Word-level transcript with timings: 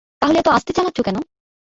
তাহলে 0.21 0.37
এত 0.39 0.47
আস্তে 0.49 0.71
চালাচ্ছ 0.73 0.99
কেন? 1.01 1.17